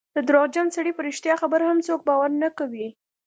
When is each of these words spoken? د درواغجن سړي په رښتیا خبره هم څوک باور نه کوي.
د 0.15 0.17
درواغجن 0.27 0.67
سړي 0.75 0.91
په 0.95 1.01
رښتیا 1.07 1.33
خبره 1.41 1.63
هم 1.67 1.79
څوک 1.87 2.01
باور 2.07 2.29
نه 2.43 2.49
کوي. 2.57 2.87